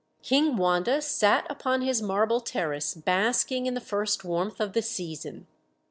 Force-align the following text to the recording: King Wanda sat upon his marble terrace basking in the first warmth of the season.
King 0.23 0.57
Wanda 0.57 0.99
sat 0.99 1.45
upon 1.47 1.83
his 1.83 2.01
marble 2.01 2.39
terrace 2.41 2.95
basking 2.95 3.67
in 3.67 3.75
the 3.75 3.79
first 3.79 4.23
warmth 4.25 4.59
of 4.59 4.73
the 4.73 4.81
season. 4.81 5.45